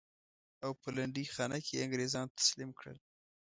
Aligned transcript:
او 0.63 0.71
په 0.81 0.89
لنډۍ 0.95 1.25
خانه 1.35 1.57
کې 1.65 1.71
یې 1.75 1.83
انګرېزانو 1.85 2.31
ته 2.31 2.35
تسلیم 2.41 2.71
کړل. 2.79 2.97